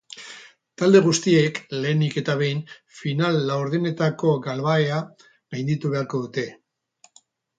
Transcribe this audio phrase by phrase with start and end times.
[0.81, 2.63] Talde guztiek, lehenik eta behin,
[3.01, 5.01] final-laurdenetako galbahea
[5.57, 6.47] gainditu beharko dute.